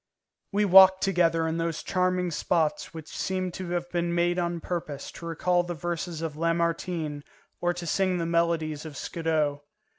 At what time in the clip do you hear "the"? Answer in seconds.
5.61-5.75, 8.17-8.25